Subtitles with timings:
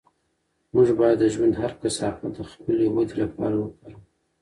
[0.73, 4.01] موږ باید د ژوند هر کثافت د خپلې ودې لپاره وکاروو.